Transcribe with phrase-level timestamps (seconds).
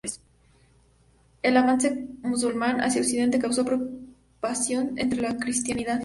[1.43, 1.91] El avance
[2.23, 5.99] musulmán hacia Occidente causó preocupación entre la cristiandad.